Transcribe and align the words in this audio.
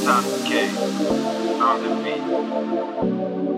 Stan 0.00 0.24
K 0.46 0.50
on 1.60 1.76
the 1.82 1.90
beat. 2.02 3.49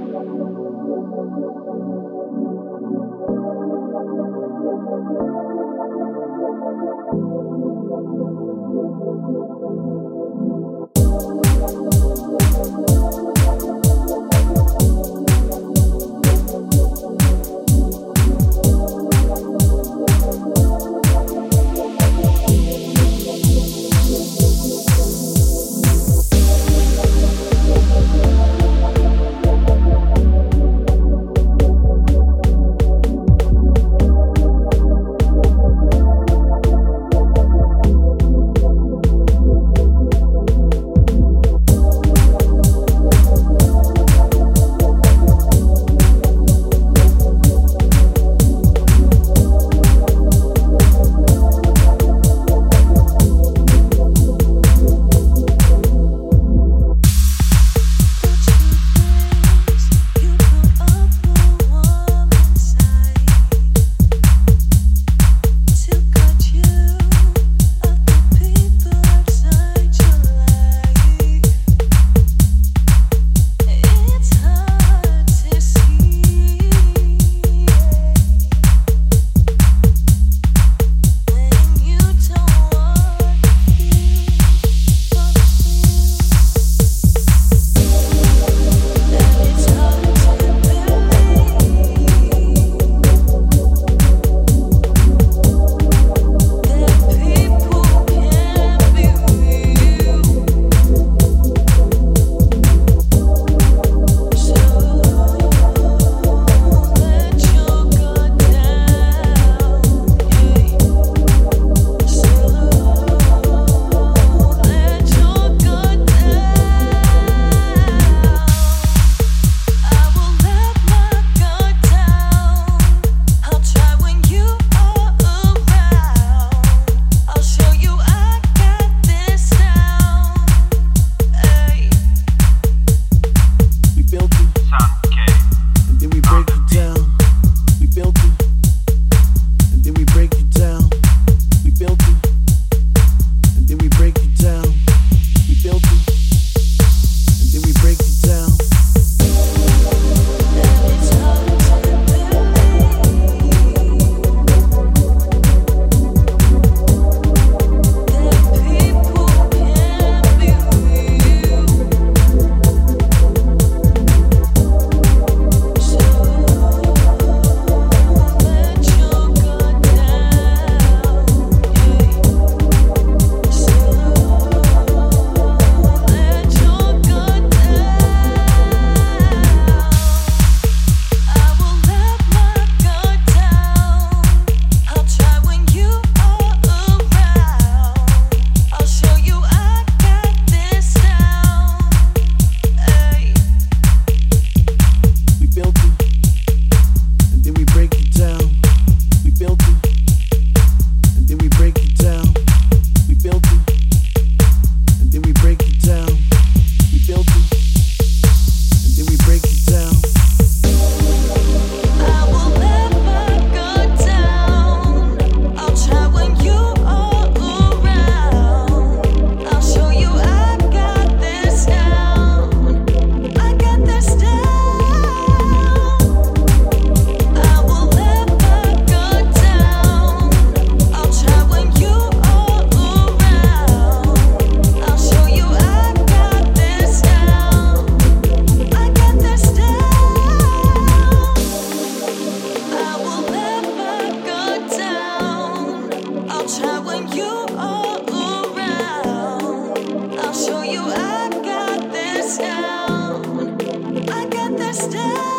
understand. 254.61 255.32